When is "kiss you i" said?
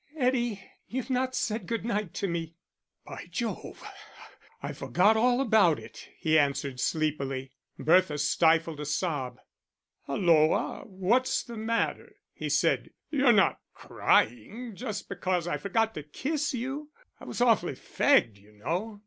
16.01-17.25